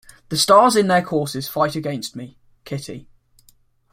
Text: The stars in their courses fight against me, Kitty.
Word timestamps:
The 0.29 0.35
stars 0.37 0.75
in 0.75 0.87
their 0.87 1.03
courses 1.03 1.47
fight 1.47 1.75
against 1.75 2.15
me, 2.15 2.35
Kitty. 2.65 3.07